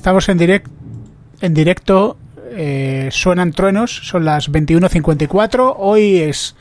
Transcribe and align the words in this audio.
Estamos 0.00 0.30
en, 0.30 0.38
direct, 0.38 0.66
en 1.42 1.52
directo, 1.52 2.16
eh, 2.52 3.10
suenan 3.12 3.52
truenos, 3.52 3.94
son 4.08 4.24
las 4.24 4.50
21.54, 4.50 5.74
hoy 5.76 6.16
es 6.20 6.56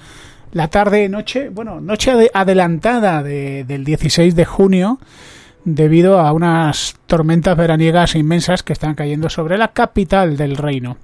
la 0.51 0.67
tarde, 0.67 1.07
noche, 1.07 1.47
bueno, 1.47 1.79
noche 1.79 2.11
ade- 2.11 2.31
adelantada 2.33 3.23
de- 3.23 3.63
del 3.63 3.85
16 3.85 4.35
de 4.35 4.43
junio 4.43 4.99
debido 5.63 6.19
a 6.19 6.33
unas 6.33 6.95
tormentas 7.07 7.55
veraniegas 7.55 8.15
inmensas 8.15 8.61
que 8.61 8.73
están 8.73 8.93
cayendo 8.95 9.29
sobre 9.29 9.57
la 9.57 9.69
capital 9.69 10.35
del 10.35 10.57
reino. 10.57 10.97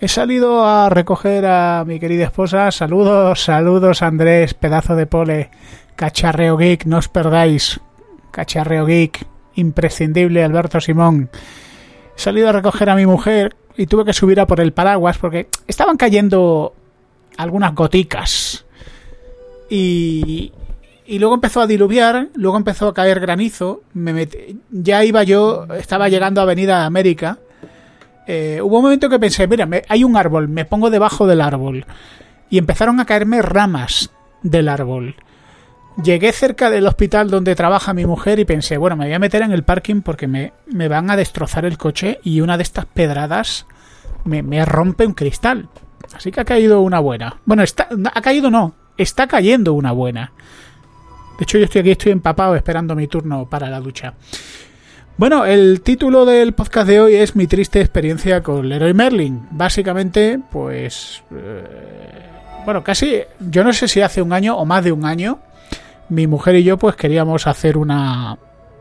He 0.00 0.06
salido 0.06 0.64
a 0.64 0.88
recoger 0.88 1.46
a 1.46 1.82
mi 1.84 1.98
querida 1.98 2.26
esposa. 2.26 2.70
Saludos, 2.70 3.42
saludos 3.42 4.02
Andrés, 4.02 4.54
pedazo 4.54 4.94
de 4.94 5.06
pole, 5.06 5.50
cacharreo 5.96 6.56
geek, 6.56 6.84
no 6.86 6.98
os 6.98 7.08
perdáis. 7.08 7.80
Cacharreo 8.30 8.86
geek, 8.86 9.26
imprescindible 9.56 10.44
Alberto 10.44 10.80
Simón. 10.80 11.28
He 12.16 12.20
salido 12.20 12.48
a 12.48 12.52
recoger 12.52 12.90
a 12.90 12.94
mi 12.96 13.06
mujer 13.06 13.54
y 13.76 13.86
tuve 13.86 14.04
que 14.04 14.12
subir 14.12 14.38
a 14.40 14.46
por 14.46 14.60
el 14.60 14.72
paraguas 14.72 15.18
porque 15.18 15.48
estaban 15.66 15.96
cayendo 15.96 16.74
algunas 17.36 17.74
goticas. 17.74 18.64
Y, 19.70 20.52
y 21.06 21.18
luego 21.18 21.34
empezó 21.34 21.60
a 21.62 21.66
diluviar, 21.66 22.28
luego 22.34 22.56
empezó 22.56 22.88
a 22.88 22.94
caer 22.94 23.20
granizo. 23.20 23.82
Me 23.94 24.12
metí- 24.14 24.58
ya 24.70 25.04
iba 25.04 25.22
yo, 25.22 25.66
estaba 25.78 26.08
llegando 26.08 26.40
a 26.40 26.44
Avenida 26.44 26.84
América. 26.84 27.38
Eh, 28.26 28.60
hubo 28.62 28.76
un 28.78 28.82
momento 28.84 29.08
que 29.08 29.18
pensé, 29.18 29.46
mira, 29.48 29.68
hay 29.88 30.04
un 30.04 30.16
árbol, 30.16 30.48
me 30.48 30.64
pongo 30.64 30.90
debajo 30.90 31.26
del 31.26 31.40
árbol. 31.40 31.86
Y 32.50 32.58
empezaron 32.58 33.00
a 33.00 33.06
caerme 33.06 33.40
ramas 33.42 34.10
del 34.42 34.68
árbol. 34.68 35.16
Llegué 36.02 36.32
cerca 36.32 36.70
del 36.70 36.86
hospital 36.86 37.28
donde 37.28 37.54
trabaja 37.54 37.92
mi 37.92 38.06
mujer 38.06 38.38
y 38.38 38.44
pensé, 38.44 38.78
bueno, 38.78 38.96
me 38.96 39.04
voy 39.04 39.14
a 39.14 39.18
meter 39.18 39.42
en 39.42 39.52
el 39.52 39.62
parking 39.62 40.00
porque 40.00 40.26
me, 40.26 40.52
me 40.66 40.88
van 40.88 41.10
a 41.10 41.16
destrozar 41.16 41.64
el 41.64 41.76
coche 41.76 42.18
y 42.22 42.40
una 42.40 42.56
de 42.56 42.62
estas 42.62 42.86
pedradas 42.86 43.66
me, 44.24 44.42
me 44.42 44.64
rompe 44.64 45.06
un 45.06 45.12
cristal. 45.12 45.68
Así 46.14 46.30
que 46.30 46.40
ha 46.40 46.44
caído 46.44 46.80
una 46.80 46.98
buena. 46.98 47.40
Bueno, 47.44 47.62
está, 47.62 47.88
ha 48.14 48.22
caído 48.22 48.50
no, 48.50 48.74
está 48.96 49.26
cayendo 49.26 49.74
una 49.74 49.92
buena. 49.92 50.32
De 51.38 51.44
hecho, 51.44 51.58
yo 51.58 51.64
estoy 51.64 51.80
aquí, 51.80 51.90
estoy 51.90 52.12
empapado 52.12 52.54
esperando 52.54 52.94
mi 52.94 53.06
turno 53.06 53.48
para 53.48 53.68
la 53.68 53.80
ducha. 53.80 54.14
Bueno, 55.18 55.44
el 55.44 55.82
título 55.82 56.24
del 56.24 56.54
podcast 56.54 56.88
de 56.88 57.00
hoy 57.00 57.14
es 57.16 57.36
Mi 57.36 57.46
triste 57.46 57.80
experiencia 57.80 58.42
con 58.42 58.68
Leroy 58.68 58.94
Merlin. 58.94 59.46
Básicamente, 59.50 60.40
pues... 60.50 61.22
eh, 61.30 62.30
bueno, 62.64 62.82
casi... 62.82 63.20
Yo 63.40 63.62
no 63.62 63.72
sé 63.72 63.88
si 63.88 64.00
hace 64.00 64.22
un 64.22 64.32
año 64.32 64.56
o 64.56 64.64
más 64.64 64.84
de 64.84 64.92
un 64.92 65.04
año, 65.04 65.40
mi 66.12 66.26
mujer 66.26 66.56
y 66.56 66.62
yo 66.62 66.76
pues 66.76 66.94
queríamos 66.96 67.46
hacer 67.46 67.76
una... 67.76 68.38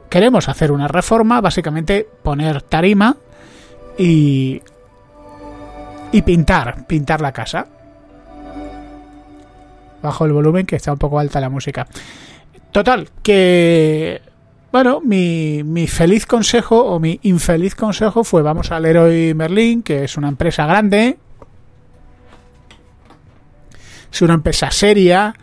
Queremos 0.09 0.49
hacer 0.49 0.71
una 0.71 0.87
reforma, 0.87 1.41
básicamente 1.41 2.07
poner 2.21 2.61
tarima 2.61 3.15
y... 3.97 4.61
Y 6.11 6.21
pintar, 6.23 6.85
pintar 6.87 7.21
la 7.21 7.31
casa. 7.31 7.67
Bajo 10.01 10.25
el 10.25 10.33
volumen 10.33 10.65
que 10.65 10.75
está 10.75 10.91
un 10.91 10.97
poco 10.97 11.19
alta 11.19 11.39
la 11.39 11.49
música. 11.49 11.87
Total, 12.71 13.09
que 13.23 14.21
bueno, 14.71 14.99
mi, 15.01 15.63
mi 15.63 15.87
feliz 15.87 16.25
consejo 16.25 16.83
o 16.83 16.99
mi 16.99 17.19
infeliz 17.23 17.75
consejo 17.75 18.25
fue 18.25 18.41
vamos 18.41 18.71
al 18.71 18.83
Leroy 18.83 19.33
Merlin, 19.33 19.83
que 19.83 20.03
es 20.03 20.17
una 20.17 20.27
empresa 20.27 20.65
grande, 20.65 21.17
es 24.11 24.21
una 24.21 24.33
empresa 24.33 24.71
seria, 24.71 25.33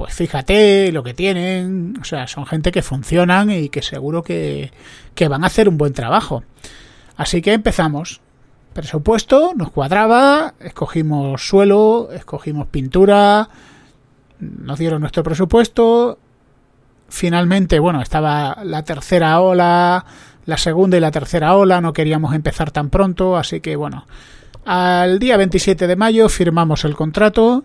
pues 0.00 0.14
fíjate 0.14 0.92
lo 0.92 1.02
que 1.02 1.12
tienen, 1.12 1.98
o 2.00 2.04
sea, 2.04 2.26
son 2.26 2.46
gente 2.46 2.72
que 2.72 2.80
funcionan 2.80 3.50
y 3.50 3.68
que 3.68 3.82
seguro 3.82 4.22
que, 4.22 4.72
que 5.14 5.28
van 5.28 5.44
a 5.44 5.48
hacer 5.48 5.68
un 5.68 5.76
buen 5.76 5.92
trabajo. 5.92 6.42
Así 7.18 7.42
que 7.42 7.52
empezamos. 7.52 8.22
Presupuesto, 8.72 9.52
nos 9.54 9.70
cuadraba, 9.70 10.54
escogimos 10.58 11.46
suelo, 11.46 12.08
escogimos 12.14 12.68
pintura, 12.68 13.50
nos 14.38 14.78
dieron 14.78 15.02
nuestro 15.02 15.22
presupuesto, 15.22 16.18
finalmente, 17.10 17.78
bueno, 17.78 18.00
estaba 18.00 18.56
la 18.64 18.82
tercera 18.84 19.38
ola, 19.38 20.06
la 20.46 20.56
segunda 20.56 20.96
y 20.96 21.00
la 21.00 21.10
tercera 21.10 21.54
ola, 21.54 21.82
no 21.82 21.92
queríamos 21.92 22.34
empezar 22.34 22.70
tan 22.70 22.88
pronto, 22.88 23.36
así 23.36 23.60
que 23.60 23.76
bueno, 23.76 24.06
al 24.64 25.18
día 25.18 25.36
27 25.36 25.86
de 25.86 25.96
mayo 25.96 26.30
firmamos 26.30 26.86
el 26.86 26.96
contrato 26.96 27.64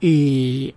y... 0.00 0.74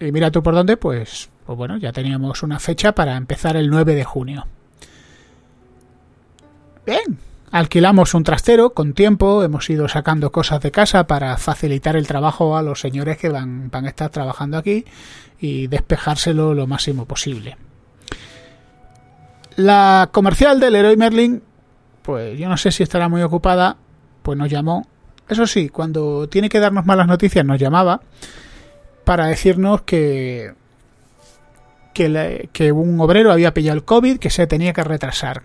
Y 0.00 0.12
mira 0.12 0.30
tú 0.30 0.42
por 0.42 0.54
dónde, 0.54 0.76
pues, 0.76 1.28
pues 1.44 1.56
bueno, 1.56 1.76
ya 1.76 1.92
teníamos 1.92 2.42
una 2.42 2.58
fecha 2.58 2.92
para 2.94 3.16
empezar 3.16 3.56
el 3.56 3.68
9 3.68 3.94
de 3.94 4.04
junio. 4.04 4.46
Bien, 6.86 7.18
alquilamos 7.50 8.14
un 8.14 8.22
trastero 8.22 8.70
con 8.70 8.94
tiempo, 8.94 9.42
hemos 9.42 9.68
ido 9.68 9.88
sacando 9.88 10.30
cosas 10.30 10.60
de 10.60 10.70
casa 10.70 11.06
para 11.06 11.36
facilitar 11.36 11.96
el 11.96 12.06
trabajo 12.06 12.56
a 12.56 12.62
los 12.62 12.80
señores 12.80 13.18
que 13.18 13.28
van, 13.28 13.70
van 13.70 13.86
a 13.86 13.88
estar 13.88 14.10
trabajando 14.10 14.56
aquí 14.56 14.84
y 15.40 15.66
despejárselo 15.66 16.54
lo 16.54 16.66
máximo 16.66 17.04
posible. 17.04 17.56
La 19.56 20.08
comercial 20.12 20.60
del 20.60 20.74
Leroy 20.74 20.96
Merlin, 20.96 21.42
pues 22.02 22.38
yo 22.38 22.48
no 22.48 22.56
sé 22.56 22.70
si 22.70 22.84
estará 22.84 23.08
muy 23.08 23.22
ocupada, 23.22 23.76
pues 24.22 24.38
nos 24.38 24.48
llamó. 24.48 24.86
Eso 25.28 25.46
sí, 25.46 25.68
cuando 25.68 26.28
tiene 26.28 26.48
que 26.48 26.60
darnos 26.60 26.86
malas 26.86 27.08
noticias 27.08 27.44
nos 27.44 27.58
llamaba 27.58 28.00
para 29.08 29.28
decirnos 29.28 29.80
que 29.84 30.52
que, 31.94 32.72
un 32.72 33.00
obrero 33.00 33.32
había 33.32 33.54
pillado 33.54 33.78
el 33.78 33.84
COVID, 33.86 34.18
que 34.18 34.28
se 34.28 34.46
tenía 34.46 34.74
que 34.74 34.84
retrasar. 34.84 35.44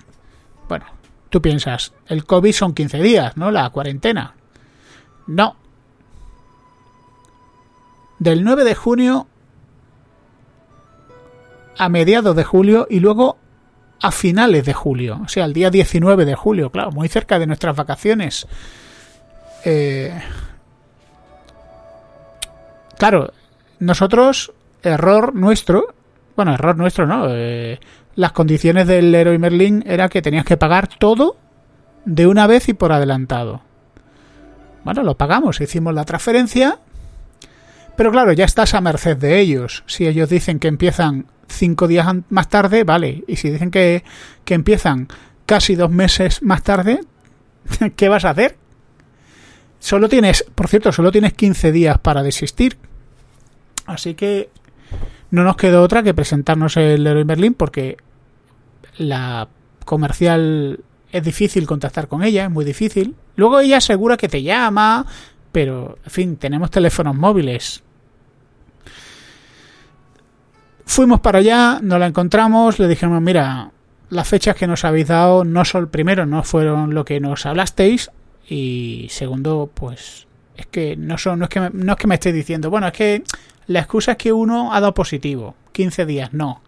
Bueno, 0.67 0.83
tú 1.29 1.41
piensas, 1.41 1.93
el 2.07 2.25
COVID 2.25 2.51
son 2.51 2.73
15 2.73 3.01
días, 3.01 3.37
¿no? 3.37 3.51
La 3.51 3.69
cuarentena. 3.69 4.35
No. 5.27 5.55
Del 8.19 8.43
9 8.43 8.65
de 8.65 8.75
junio 8.75 9.27
a 11.77 11.87
mediados 11.87 12.35
de 12.35 12.43
julio 12.43 12.85
y 12.89 12.99
luego 12.99 13.37
a 14.01 14.11
finales 14.11 14.65
de 14.65 14.73
julio, 14.73 15.21
o 15.23 15.29
sea, 15.29 15.45
el 15.45 15.53
día 15.53 15.69
19 15.69 16.25
de 16.25 16.35
julio, 16.35 16.69
claro, 16.69 16.91
muy 16.91 17.07
cerca 17.07 17.39
de 17.39 17.47
nuestras 17.47 17.77
vacaciones. 17.77 18.45
Eh, 19.63 20.13
claro, 22.97 23.31
nosotros, 23.83 24.53
error 24.81 25.35
nuestro, 25.35 25.93
bueno, 26.35 26.53
error 26.53 26.77
nuestro, 26.77 27.05
¿no? 27.05 27.27
Eh, 27.29 27.79
las 28.15 28.31
condiciones 28.31 28.87
del 28.87 29.11
Leroy 29.11 29.37
Merlin 29.37 29.83
era 29.85 30.09
que 30.09 30.21
tenías 30.21 30.45
que 30.45 30.57
pagar 30.57 30.87
todo 30.87 31.37
de 32.05 32.27
una 32.27 32.47
vez 32.47 32.69
y 32.69 32.73
por 32.73 32.91
adelantado. 32.91 33.61
Bueno, 34.83 35.03
lo 35.03 35.15
pagamos, 35.17 35.61
hicimos 35.61 35.93
la 35.93 36.05
transferencia, 36.05 36.79
pero 37.95 38.11
claro, 38.11 38.33
ya 38.33 38.45
estás 38.45 38.73
a 38.73 38.81
merced 38.81 39.17
de 39.17 39.39
ellos. 39.39 39.83
Si 39.87 40.07
ellos 40.07 40.29
dicen 40.29 40.59
que 40.59 40.67
empiezan 40.67 41.27
cinco 41.47 41.87
días 41.87 42.07
más 42.29 42.49
tarde, 42.49 42.83
vale. 42.83 43.23
Y 43.27 43.37
si 43.37 43.49
dicen 43.49 43.71
que, 43.71 44.03
que 44.43 44.53
empiezan 44.53 45.07
casi 45.45 45.75
dos 45.75 45.91
meses 45.91 46.41
más 46.43 46.63
tarde, 46.63 46.99
¿qué 47.95 48.09
vas 48.09 48.25
a 48.25 48.31
hacer? 48.31 48.57
Solo 49.79 50.07
tienes, 50.07 50.45
por 50.55 50.67
cierto, 50.67 50.91
solo 50.91 51.11
tienes 51.11 51.33
15 51.33 51.71
días 51.71 51.97
para 51.99 52.23
desistir. 52.23 52.77
Así 53.85 54.13
que 54.13 54.49
no 55.31 55.43
nos 55.43 55.57
quedó 55.57 55.81
otra 55.81 56.03
que 56.03 56.13
presentarnos 56.13 56.77
el 56.77 57.03
Leroy 57.03 57.25
Merlin 57.25 57.53
porque 57.53 57.97
la 58.97 59.47
comercial 59.85 60.79
es 61.11 61.23
difícil 61.23 61.67
contactar 61.67 62.07
con 62.07 62.23
ella, 62.23 62.45
es 62.45 62.51
muy 62.51 62.65
difícil. 62.65 63.15
Luego 63.35 63.59
ella 63.59 63.77
asegura 63.77 64.17
que 64.17 64.29
te 64.29 64.41
llama, 64.41 65.05
pero, 65.51 65.97
en 66.03 66.11
fin, 66.11 66.37
tenemos 66.37 66.71
teléfonos 66.71 67.15
móviles. 67.15 67.83
Fuimos 70.85 71.21
para 71.21 71.39
allá, 71.39 71.79
nos 71.81 71.99
la 71.99 72.07
encontramos, 72.07 72.79
le 72.79 72.87
dijimos, 72.87 73.21
mira, 73.21 73.71
las 74.09 74.27
fechas 74.27 74.55
que 74.55 74.67
nos 74.67 74.83
habéis 74.83 75.07
dado 75.07 75.43
no 75.45 75.63
son, 75.65 75.87
primero, 75.87 76.25
no 76.25 76.43
fueron 76.43 76.93
lo 76.93 77.05
que 77.05 77.19
nos 77.19 77.45
hablasteis, 77.45 78.11
y 78.47 79.07
segundo, 79.09 79.69
pues, 79.73 80.27
es 80.55 80.65
que 80.67 80.95
no 80.95 81.17
son, 81.17 81.39
no 81.39 81.45
es 81.45 81.49
que 81.49 81.59
no 81.71 81.93
es 81.93 81.97
que 81.97 82.07
me 82.07 82.15
estéis 82.15 82.35
diciendo, 82.35 82.69
bueno, 82.69 82.87
es 82.87 82.93
que 82.93 83.23
la 83.67 83.79
excusa 83.79 84.11
es 84.13 84.17
que 84.17 84.33
uno 84.33 84.73
ha 84.73 84.79
dado 84.79 84.93
positivo, 84.93 85.55
15 85.71 86.05
días, 86.05 86.33
no. 86.33 86.61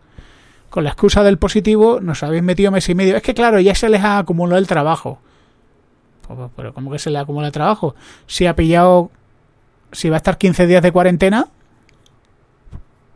Con 0.69 0.83
la 0.83 0.89
excusa 0.89 1.23
del 1.23 1.37
positivo 1.37 1.99
nos 2.01 2.23
habéis 2.23 2.43
metido 2.43 2.71
mes 2.71 2.89
y 2.89 2.95
medio. 2.95 3.15
Es 3.15 3.23
que 3.23 3.33
claro, 3.33 3.59
ya 3.59 3.75
se 3.75 3.89
les 3.89 4.03
ha 4.03 4.17
acumulado 4.17 4.59
el 4.59 4.67
trabajo. 4.67 5.19
Pues, 6.27 6.37
pues, 6.37 6.51
pero 6.55 6.73
¿cómo 6.73 6.91
que 6.91 6.99
se 6.99 7.11
le 7.11 7.19
acumula 7.19 7.47
el 7.47 7.53
trabajo? 7.53 7.95
Si 8.27 8.45
ha 8.45 8.55
pillado, 8.55 9.11
si 9.91 10.09
va 10.09 10.17
a 10.17 10.17
estar 10.17 10.37
15 10.37 10.67
días 10.67 10.83
de 10.83 10.91
cuarentena, 10.91 11.47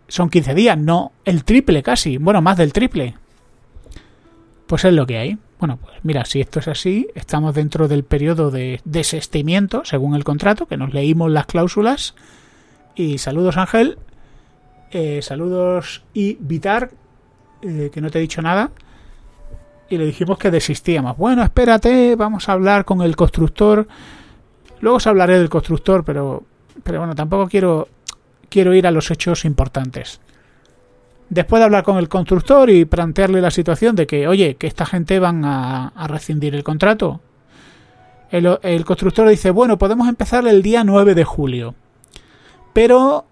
son 0.08 0.30
15 0.30 0.54
días, 0.56 0.78
no 0.78 1.12
el 1.26 1.44
triple 1.44 1.84
casi, 1.84 2.18
bueno, 2.18 2.42
más 2.42 2.58
del 2.58 2.74
triple. 2.74 3.16
Pues 4.68 4.86
es 4.86 4.94
lo 4.94 5.06
que 5.06 5.18
hay. 5.18 5.38
Bueno, 5.60 5.78
pues 5.78 5.98
mira, 6.04 6.26
si 6.26 6.40
esto 6.40 6.60
es 6.60 6.68
así, 6.68 7.08
estamos 7.16 7.54
dentro 7.54 7.88
del 7.88 8.04
periodo 8.04 8.52
de 8.52 8.80
desestimiento, 8.86 9.84
según 9.84 10.16
el 10.16 10.24
contrato, 10.24 10.68
que 10.68 10.78
nos 10.78 10.94
leímos 10.94 11.30
las 11.32 11.46
cláusulas. 11.46 12.16
Y 13.00 13.18
saludos 13.18 13.56
Ángel, 13.56 13.98
eh, 14.92 15.22
saludos 15.22 16.04
y 16.14 16.36
Vitar, 16.38 16.92
eh, 17.62 17.90
que 17.94 18.02
no 18.02 18.10
te 18.10 18.18
he 18.18 18.22
dicho 18.22 18.42
nada. 18.42 18.72
Y 19.90 19.98
le 19.98 20.06
dijimos 20.06 20.38
que 20.38 20.52
desistíamos. 20.52 21.16
Bueno, 21.16 21.42
espérate, 21.42 22.18
vamos 22.18 22.50
a 22.50 22.52
hablar 22.52 22.84
con 22.84 23.02
el 23.02 23.16
constructor. 23.16 23.88
Luego 24.82 24.98
os 24.98 25.08
hablaré 25.08 25.40
del 25.40 25.48
constructor, 25.48 26.04
pero, 26.04 26.44
pero 26.84 27.00
bueno, 27.00 27.16
tampoco 27.16 27.48
quiero, 27.48 27.88
quiero 28.50 28.74
ir 28.74 28.86
a 28.86 28.92
los 28.92 29.10
hechos 29.12 29.46
importantes. 29.46 30.20
Después 31.30 31.62
de 31.62 31.66
hablar 31.68 31.86
con 31.86 32.00
el 32.00 32.10
constructor 32.10 32.70
y 32.70 32.84
plantearle 32.84 33.40
la 33.40 33.50
situación 33.50 33.96
de 33.96 34.08
que, 34.08 34.28
oye, 34.28 34.56
que 34.56 34.68
esta 34.68 34.86
gente 34.86 35.20
van 35.20 35.46
a, 35.46 35.94
rescindir 36.10 36.54
el 36.54 36.66
contrato, 36.66 37.22
el, 38.30 38.60
el, 38.62 38.84
constructor 38.84 39.30
dice, 39.30 39.52
bueno, 39.52 39.78
podemos 39.78 40.10
empezar 40.10 40.46
el 40.46 40.62
día 40.62 40.84
9 40.84 41.16
de 41.16 41.24
julio. 41.24 41.76
Pero 42.74 43.26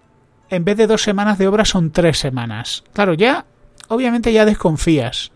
en 0.50 0.64
vez 0.64 0.76
de 0.76 0.86
dos 0.86 1.02
semanas 1.02 1.38
de 1.38 1.46
obra 1.46 1.64
son 1.64 1.90
tres 1.90 2.18
semanas. 2.18 2.84
Claro, 2.92 3.14
ya, 3.14 3.44
obviamente 3.88 4.32
ya 4.32 4.44
desconfías. 4.44 5.30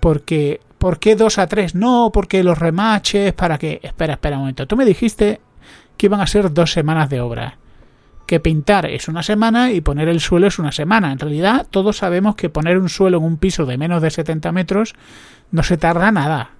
Porque, 0.00 0.60
¿por 0.78 0.98
qué 0.98 1.16
dos 1.16 1.38
a 1.38 1.46
tres? 1.46 1.74
No, 1.74 2.10
porque 2.12 2.42
los 2.42 2.58
remaches, 2.58 3.32
para 3.34 3.58
que... 3.58 3.80
Espera, 3.82 4.14
espera 4.14 4.36
un 4.36 4.42
momento. 4.42 4.66
Tú 4.66 4.76
me 4.76 4.84
dijiste 4.84 5.40
que 5.96 6.06
iban 6.06 6.20
a 6.20 6.26
ser 6.26 6.52
dos 6.52 6.72
semanas 6.72 7.10
de 7.10 7.20
obra. 7.20 7.58
Que 8.26 8.40
pintar 8.40 8.86
es 8.86 9.08
una 9.08 9.22
semana 9.22 9.72
y 9.72 9.80
poner 9.80 10.08
el 10.08 10.20
suelo 10.20 10.46
es 10.46 10.58
una 10.58 10.72
semana. 10.72 11.12
En 11.12 11.18
realidad, 11.18 11.66
todos 11.70 11.98
sabemos 11.98 12.36
que 12.36 12.50
poner 12.50 12.78
un 12.78 12.88
suelo 12.88 13.18
en 13.18 13.24
un 13.24 13.36
piso 13.38 13.66
de 13.66 13.78
menos 13.78 14.02
de 14.02 14.10
70 14.10 14.52
metros 14.52 14.94
no 15.50 15.62
se 15.62 15.76
tarda 15.76 16.12
nada. 16.12 16.50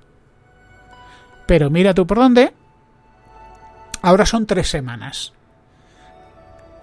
Pero 1.47 1.71
mira 1.71 1.95
tú 1.95 2.07
por 2.07 2.19
dónde. 2.19 2.53
Ahora 4.03 4.27
son 4.27 4.47
tres 4.47 4.69
semanas. 4.69 5.33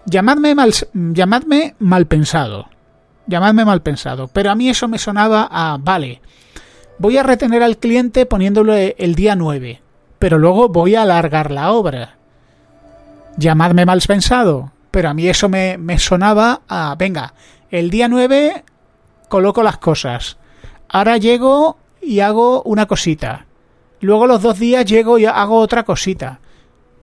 Llamadme 0.06 0.54
mal, 0.54 0.74
llamadme 0.94 1.76
mal 1.80 2.06
pensado. 2.06 2.70
Llamadme 3.28 3.66
mal 3.66 3.82
pensado. 3.82 4.28
Pero 4.28 4.52
a 4.52 4.56
mí 4.56 4.70
eso 4.70 4.88
me 4.88 5.00
sonaba 5.00 5.48
a, 5.50 5.78
vale, 5.80 6.22
voy 7.00 7.18
a 7.18 7.24
retener 7.24 7.64
al 7.64 7.78
cliente 7.78 8.26
poniéndole 8.26 8.96
el 9.00 9.16
día 9.16 9.36
9, 9.36 9.82
pero 10.20 10.38
luego 10.38 10.70
voy 10.70 10.96
a 10.96 11.02
alargar 11.02 11.50
la 11.50 11.72
obra. 11.72 12.18
Llamadme 13.38 13.86
mal 13.86 14.02
pensado. 14.06 14.72
Pero 14.92 15.10
a 15.10 15.14
mí 15.14 15.28
eso 15.28 15.50
me, 15.50 15.78
me 15.78 16.00
sonaba 16.00 16.62
a, 16.70 16.96
venga, 16.98 17.34
el 17.70 17.90
día 17.90 18.08
9 18.08 18.64
coloco 19.28 19.62
las 19.62 19.78
cosas. 19.78 20.38
Ahora 20.88 21.18
llego 21.18 21.78
y 22.02 22.22
hago 22.22 22.62
una 22.62 22.86
cosita. 22.86 23.46
Luego 24.00 24.26
los 24.28 24.42
dos 24.42 24.58
días 24.58 24.86
llego 24.86 25.20
y 25.20 25.26
hago 25.26 25.58
otra 25.58 25.84
cosita. 25.84 26.40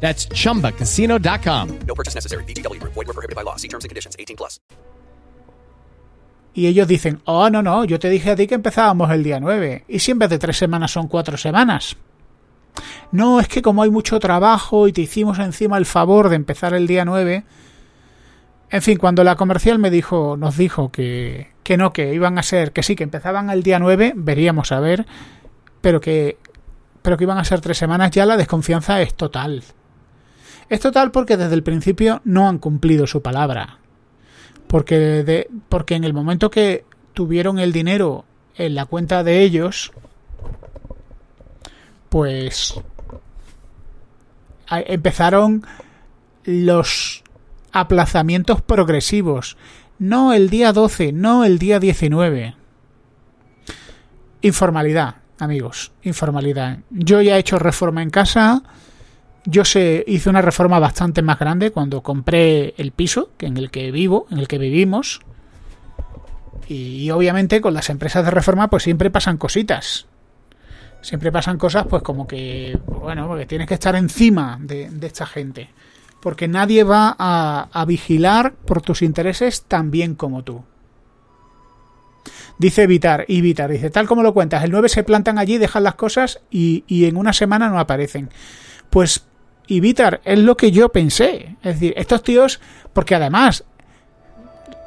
That's 0.00 0.26
chumbacasino.com. 0.30 1.68
No 1.86 1.94
purchase 1.94 2.16
necessary. 2.16 2.44
BGW. 2.44 2.80
Void 2.82 3.06
were 3.06 3.14
prohibited 3.14 3.36
by 3.36 3.44
law. 3.44 3.56
See 3.56 3.68
terms 3.68 3.84
and 3.84 3.90
conditions 3.90 4.16
18 4.18 4.36
plus. 4.36 4.60
Y 6.52 6.66
ellos 6.66 6.88
dicen, 6.88 7.20
oh, 7.26 7.48
no, 7.48 7.62
no, 7.62 7.84
yo 7.84 7.98
te 7.98 8.10
dije 8.10 8.30
a 8.30 8.36
ti 8.36 8.46
que 8.46 8.56
empezábamos 8.56 9.10
el 9.12 9.22
día 9.22 9.38
9. 9.38 9.84
¿Y 9.88 10.00
si 10.00 10.10
en 10.10 10.18
vez 10.18 10.30
de 10.30 10.38
tres 10.38 10.56
semanas 10.56 10.90
son 10.90 11.06
cuatro 11.06 11.36
semanas? 11.36 11.96
No, 13.12 13.40
es 13.40 13.48
que 13.48 13.62
como 13.62 13.82
hay 13.82 13.90
mucho 13.90 14.18
trabajo 14.18 14.88
y 14.88 14.92
te 14.92 15.00
hicimos 15.02 15.38
encima 15.38 15.78
el 15.78 15.86
favor 15.86 16.28
de 16.28 16.36
empezar 16.36 16.74
el 16.74 16.86
día 16.86 17.04
9. 17.04 17.44
En 18.70 18.82
fin, 18.82 18.98
cuando 18.98 19.24
la 19.24 19.36
comercial 19.36 19.78
me 19.78 19.90
dijo, 19.90 20.36
nos 20.36 20.56
dijo 20.56 20.90
que, 20.90 21.52
que 21.62 21.76
no, 21.76 21.92
que 21.92 22.14
iban 22.14 22.38
a 22.38 22.42
ser, 22.42 22.72
que 22.72 22.82
sí, 22.82 22.96
que 22.96 23.04
empezaban 23.04 23.50
el 23.50 23.62
día 23.62 23.78
9, 23.78 24.14
veríamos 24.16 24.72
a 24.72 24.80
ver, 24.80 25.06
pero 25.80 26.00
que, 26.00 26.38
pero 27.02 27.16
que 27.16 27.24
iban 27.24 27.38
a 27.38 27.44
ser 27.44 27.60
tres 27.60 27.78
semanas, 27.78 28.10
ya 28.12 28.26
la 28.26 28.36
desconfianza 28.36 29.00
es 29.02 29.14
total. 29.14 29.64
Es 30.70 30.78
total 30.78 31.10
porque 31.10 31.36
desde 31.36 31.54
el 31.54 31.64
principio 31.64 32.22
no 32.24 32.48
han 32.48 32.58
cumplido 32.58 33.08
su 33.08 33.20
palabra. 33.22 33.78
Porque, 34.68 35.48
porque 35.68 35.96
en 35.96 36.04
el 36.04 36.14
momento 36.14 36.48
que 36.48 36.84
tuvieron 37.12 37.58
el 37.58 37.72
dinero 37.72 38.24
en 38.54 38.76
la 38.76 38.86
cuenta 38.86 39.24
de 39.24 39.40
ellos, 39.40 39.90
pues 42.08 42.80
empezaron 44.70 45.66
los 46.44 47.24
aplazamientos 47.72 48.62
progresivos. 48.62 49.56
No 49.98 50.32
el 50.32 50.50
día 50.50 50.72
12, 50.72 51.12
no 51.12 51.44
el 51.44 51.58
día 51.58 51.80
19. 51.80 52.54
Informalidad, 54.42 55.16
amigos, 55.40 55.90
informalidad. 56.02 56.78
Yo 56.90 57.20
ya 57.22 57.36
he 57.36 57.40
hecho 57.40 57.58
reforma 57.58 58.02
en 58.02 58.10
casa 58.10 58.62
yo 59.44 59.64
se 59.64 60.04
hice 60.06 60.30
una 60.30 60.42
reforma 60.42 60.78
bastante 60.78 61.22
más 61.22 61.38
grande 61.38 61.70
cuando 61.70 62.02
compré 62.02 62.74
el 62.76 62.92
piso 62.92 63.30
en 63.38 63.56
el 63.56 63.70
que 63.70 63.90
vivo, 63.90 64.26
en 64.30 64.38
el 64.38 64.48
que 64.48 64.58
vivimos. 64.58 65.20
Y, 66.68 67.10
obviamente 67.10 67.60
con 67.60 67.74
las 67.74 67.90
empresas 67.90 68.24
de 68.24 68.30
reforma 68.30 68.68
pues 68.68 68.82
siempre 68.82 69.10
pasan 69.10 69.38
cositas. 69.38 70.06
Siempre 71.00 71.32
pasan 71.32 71.56
cosas 71.58 71.86
pues 71.88 72.02
como 72.02 72.26
que, 72.26 72.78
bueno, 72.86 73.26
porque 73.26 73.46
tienes 73.46 73.66
que 73.66 73.74
estar 73.74 73.96
encima 73.96 74.58
de, 74.60 74.90
esta 75.02 75.26
gente. 75.26 75.70
Porque 76.20 76.46
nadie 76.46 76.84
va 76.84 77.16
a, 77.18 77.84
vigilar 77.86 78.52
por 78.52 78.82
tus 78.82 79.00
intereses 79.00 79.62
tan 79.62 79.90
bien 79.90 80.14
como 80.14 80.44
tú. 80.44 80.62
Dice 82.58 82.86
Vitar, 82.86 83.24
y 83.26 83.40
dice, 83.40 83.88
tal 83.88 84.06
como 84.06 84.22
lo 84.22 84.34
cuentas, 84.34 84.62
el 84.62 84.70
9 84.70 84.90
se 84.90 85.02
plantan 85.02 85.38
allí, 85.38 85.56
dejan 85.56 85.82
las 85.82 85.94
cosas 85.94 86.42
y, 86.50 86.84
y 86.86 87.06
en 87.06 87.16
una 87.16 87.32
semana 87.32 87.70
no 87.70 87.78
aparecen. 87.78 88.28
Pues 88.90 89.24
y 89.70 89.78
Vitar, 89.78 90.20
es 90.24 90.40
lo 90.40 90.56
que 90.56 90.72
yo 90.72 90.88
pensé. 90.88 91.54
Es 91.62 91.74
decir, 91.74 91.94
estos 91.96 92.24
tíos, 92.24 92.60
porque 92.92 93.14
además, 93.14 93.62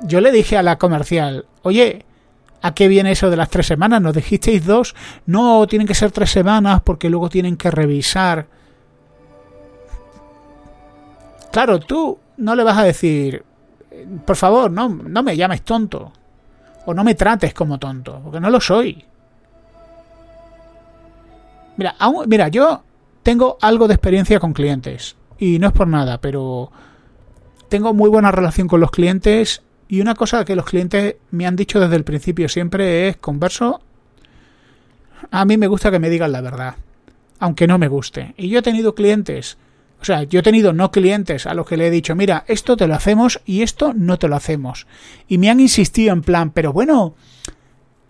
yo 0.02 0.20
le 0.20 0.30
dije 0.30 0.58
a 0.58 0.62
la 0.62 0.78
comercial, 0.78 1.46
oye, 1.62 2.04
¿a 2.62 2.74
qué 2.74 2.90
viene 2.90 3.14
eso 3.14 3.30
de 3.30 3.38
las 3.38 3.50
tres 3.50 3.66
semanas? 3.66 4.02
¿Nos 4.02 4.14
dijisteis 4.14 4.66
dos? 4.66 4.94
No, 5.26 5.66
tienen 5.68 5.88
que 5.88 5.96
ser 5.96 6.12
tres 6.12 6.32
semanas 6.32 6.82
porque 6.84 7.10
luego 7.10 7.30
tienen 7.30 7.56
que 7.56 7.72
revisar. 7.72 8.46
Claro, 11.54 11.80
tú 11.80 12.20
no 12.36 12.54
le 12.54 12.64
vas 12.66 12.78
a 12.78 12.84
decir, 12.84 13.46
por 14.26 14.36
favor, 14.36 14.70
no, 14.70 14.90
no 14.90 15.24
me 15.24 15.38
llames 15.38 15.62
tonto. 15.62 16.12
O 16.86 16.94
no 16.94 17.06
me 17.06 17.16
trates 17.16 17.54
como 17.54 17.80
tonto, 17.80 18.20
porque 18.22 18.42
no 18.42 18.50
lo 18.50 18.60
soy. 18.60 19.06
Mira, 21.78 21.96
aún, 21.98 22.28
mira, 22.28 22.50
yo 22.50 22.84
tengo 23.24 23.58
algo 23.62 23.88
de 23.88 23.96
experiencia 23.96 24.40
con 24.40 24.54
clientes. 24.54 25.16
Y 25.40 25.60
no 25.60 25.68
es 25.68 25.74
por 25.74 25.88
nada, 25.88 26.22
pero 26.22 26.72
tengo 27.70 27.94
muy 27.94 28.10
buena 28.10 28.32
relación 28.32 28.68
con 28.68 28.80
los 28.80 28.92
clientes. 28.92 29.64
Y 29.88 30.02
una 30.02 30.16
cosa 30.16 30.46
que 30.46 30.56
los 30.56 30.66
clientes 30.66 31.16
me 31.32 31.48
han 31.48 31.56
dicho 31.56 31.80
desde 31.80 31.96
el 31.96 32.04
principio 32.04 32.48
siempre 32.50 33.08
es, 33.08 33.18
converso, 33.18 33.82
a 35.32 35.46
mí 35.46 35.58
me 35.58 35.68
gusta 35.68 35.92
que 35.92 36.00
me 36.00 36.10
digan 36.10 36.32
la 36.32 36.42
verdad. 36.42 36.76
aunque 37.40 37.68
no 37.68 37.78
me 37.78 37.90
guste. 37.90 38.34
Y 38.38 38.48
yo 38.48 38.60
he 38.60 38.62
tenido 38.62 38.96
clientes, 38.96 39.58
o 40.00 40.06
sea, 40.06 40.24
yo 40.24 40.40
he 40.40 40.44
tenido 40.44 40.72
no 40.72 40.92
clientes 40.92 41.46
a 41.46 41.54
los 41.54 41.68
que 41.68 41.76
le 41.76 41.88
he 41.88 41.92
dicho, 41.92 42.16
mira, 42.16 42.46
esto 42.48 42.78
te 42.78 42.88
lo 42.88 42.96
hacemos 42.96 43.42
y 43.46 43.64
esto 43.64 43.94
no 43.94 44.18
te 44.18 44.30
lo 44.30 44.38
hacemos. 44.38 44.88
Y 45.28 45.38
me 45.38 45.50
han 45.50 45.60
insistido 45.60 46.14
en 46.14 46.22
plan, 46.22 46.52
pero 46.52 46.72
bueno, 46.72 47.16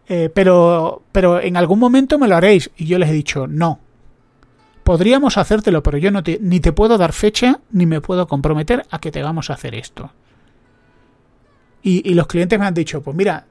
eh, 0.07 0.29
pero, 0.33 1.01
pero 1.11 1.41
en 1.41 1.57
algún 1.57 1.79
momento 1.79 2.19
me 2.19 2.27
lo 2.27 2.35
haréis. 2.35 2.69
Y 2.77 2.85
yo 2.85 2.99
les 2.99 3.09
he 3.09 3.13
dicho, 3.13 3.47
no. 3.47 3.79
Podríamos 4.83 5.37
hacértelo, 5.37 5.81
pero 5.81 5.97
yo 5.97 6.11
no 6.11 6.23
te, 6.23 6.39
ni 6.41 6.59
te 6.59 6.73
puedo 6.73 6.97
dar 6.97 7.13
fecha 7.13 7.61
ni 7.71 7.85
me 7.85 8.01
puedo 8.01 8.27
comprometer 8.27 8.85
a 8.91 8.99
que 8.99 9.11
te 9.11 9.23
vamos 9.23 9.49
a 9.49 9.53
hacer 9.53 9.75
esto. 9.75 10.11
Y, 11.85 12.13
los 12.13 12.27
clientes 12.27 12.57
me 12.57 12.65
han 12.65 12.73
dicho, 12.73 13.01
pues 13.01 13.15
mira, 13.15 13.45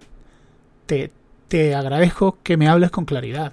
te, 0.86 1.12
te 1.48 1.74
agradezco 1.74 2.38
que 2.42 2.56
me 2.56 2.66
hables 2.66 2.90
con 2.90 3.04
claridad. 3.04 3.52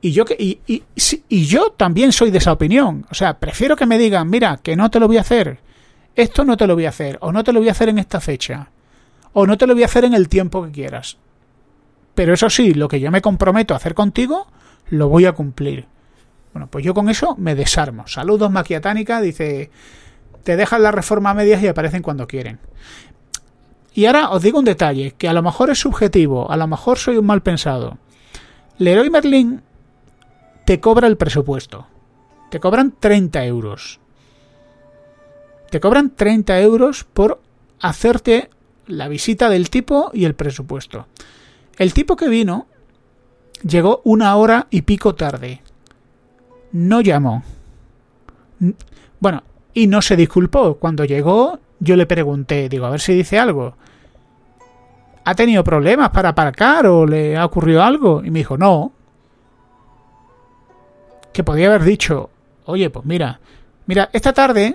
Y 0.00 0.12
yo, 0.12 0.24
que, 0.24 0.36
y, 0.38 0.60
y, 0.68 0.84
y, 1.28 1.44
yo 1.46 1.72
también 1.72 2.12
soy 2.12 2.30
de 2.30 2.38
esa 2.38 2.52
opinión. 2.52 3.04
O 3.10 3.14
sea, 3.14 3.38
prefiero 3.40 3.74
que 3.74 3.86
me 3.86 3.98
digan, 3.98 4.30
mira, 4.30 4.60
que 4.62 4.76
no 4.76 4.90
te 4.90 5.00
lo 5.00 5.08
voy 5.08 5.16
a 5.16 5.22
hacer. 5.22 5.58
Esto 6.14 6.44
no 6.44 6.56
te 6.56 6.68
lo 6.68 6.74
voy 6.74 6.86
a 6.86 6.90
hacer. 6.90 7.18
O 7.20 7.32
no 7.32 7.42
te 7.42 7.52
lo 7.52 7.58
voy 7.58 7.68
a 7.68 7.72
hacer 7.72 7.88
en 7.88 7.98
esta 7.98 8.20
fecha. 8.20 8.70
O 9.32 9.44
no 9.44 9.58
te 9.58 9.66
lo 9.66 9.74
voy 9.74 9.82
a 9.82 9.86
hacer 9.86 10.04
en 10.04 10.14
el 10.14 10.28
tiempo 10.28 10.64
que 10.64 10.70
quieras. 10.70 11.18
Pero 12.14 12.32
eso 12.32 12.48
sí, 12.48 12.74
lo 12.74 12.86
que 12.86 13.00
yo 13.00 13.10
me 13.10 13.22
comprometo 13.22 13.74
a 13.74 13.78
hacer 13.78 13.94
contigo, 13.94 14.46
lo 14.88 15.08
voy 15.08 15.26
a 15.26 15.32
cumplir. 15.32 15.86
Bueno, 16.56 16.70
pues 16.70 16.86
yo 16.86 16.94
con 16.94 17.10
eso 17.10 17.36
me 17.36 17.54
desarmo. 17.54 18.06
Saludos, 18.06 18.50
Maquiatánica. 18.50 19.20
Dice, 19.20 19.68
te 20.42 20.56
dejan 20.56 20.82
la 20.82 20.90
reforma 20.90 21.28
a 21.28 21.34
medias 21.34 21.62
y 21.62 21.66
aparecen 21.66 22.00
cuando 22.00 22.26
quieren. 22.26 22.60
Y 23.92 24.06
ahora 24.06 24.30
os 24.30 24.40
digo 24.40 24.58
un 24.58 24.64
detalle, 24.64 25.10
que 25.18 25.28
a 25.28 25.34
lo 25.34 25.42
mejor 25.42 25.68
es 25.68 25.80
subjetivo, 25.80 26.50
a 26.50 26.56
lo 26.56 26.66
mejor 26.66 26.96
soy 26.96 27.18
un 27.18 27.26
mal 27.26 27.42
pensado. 27.42 27.98
Leroy 28.78 29.10
Merlin 29.10 29.60
te 30.64 30.80
cobra 30.80 31.08
el 31.08 31.18
presupuesto. 31.18 31.88
Te 32.50 32.58
cobran 32.58 32.94
30 32.98 33.44
euros. 33.44 34.00
Te 35.68 35.78
cobran 35.78 36.08
30 36.16 36.58
euros 36.60 37.04
por 37.04 37.42
hacerte 37.82 38.48
la 38.86 39.08
visita 39.08 39.50
del 39.50 39.68
tipo 39.68 40.10
y 40.14 40.24
el 40.24 40.34
presupuesto. 40.34 41.06
El 41.76 41.92
tipo 41.92 42.16
que 42.16 42.30
vino 42.30 42.66
llegó 43.62 44.00
una 44.04 44.34
hora 44.36 44.68
y 44.70 44.80
pico 44.80 45.14
tarde. 45.14 45.60
No 46.72 47.00
llamó. 47.00 47.42
Bueno, 49.20 49.42
y 49.74 49.86
no 49.86 50.02
se 50.02 50.16
disculpó. 50.16 50.76
Cuando 50.76 51.04
llegó, 51.04 51.58
yo 51.80 51.96
le 51.96 52.06
pregunté, 52.06 52.68
digo, 52.68 52.86
a 52.86 52.90
ver 52.90 53.00
si 53.00 53.14
dice 53.14 53.38
algo. 53.38 53.74
¿Ha 55.24 55.34
tenido 55.34 55.64
problemas 55.64 56.10
para 56.10 56.30
aparcar 56.30 56.86
o 56.86 57.06
le 57.06 57.36
ha 57.36 57.44
ocurrido 57.44 57.82
algo? 57.82 58.22
Y 58.24 58.30
me 58.30 58.40
dijo, 58.40 58.56
no 58.56 58.92
que 61.36 61.44
podía 61.44 61.66
haber 61.66 61.84
dicho, 61.84 62.30
oye, 62.64 62.88
pues 62.88 63.04
mira, 63.04 63.40
mira, 63.84 64.08
esta 64.14 64.32
tarde 64.32 64.74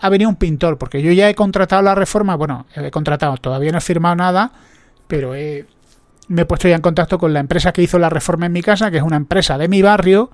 ha 0.00 0.08
venido 0.08 0.28
un 0.28 0.34
pintor, 0.34 0.78
porque 0.78 1.00
yo 1.00 1.12
ya 1.12 1.30
he 1.30 1.36
contratado 1.36 1.80
la 1.80 1.94
reforma, 1.94 2.34
bueno, 2.34 2.66
he 2.74 2.90
contratado, 2.90 3.36
todavía 3.36 3.70
no 3.70 3.78
he 3.78 3.80
firmado 3.80 4.16
nada, 4.16 4.50
pero 5.06 5.36
he, 5.36 5.64
me 6.26 6.42
he 6.42 6.44
puesto 6.44 6.66
ya 6.66 6.74
en 6.74 6.82
contacto 6.82 7.18
con 7.18 7.32
la 7.32 7.38
empresa 7.38 7.72
que 7.72 7.82
hizo 7.82 8.00
la 8.00 8.10
reforma 8.10 8.46
en 8.46 8.52
mi 8.52 8.62
casa, 8.62 8.90
que 8.90 8.96
es 8.96 9.02
una 9.04 9.14
empresa 9.14 9.56
de 9.58 9.68
mi 9.68 9.80
barrio, 9.80 10.32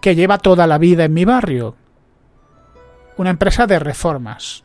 que 0.00 0.14
lleva 0.14 0.38
toda 0.38 0.66
la 0.66 0.78
vida 0.78 1.04
en 1.04 1.14
mi 1.14 1.24
barrio. 1.24 1.76
Una 3.16 3.30
empresa 3.30 3.66
de 3.66 3.78
reformas. 3.78 4.64